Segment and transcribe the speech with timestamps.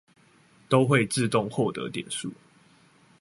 [0.67, 2.33] 都會自動獲得點數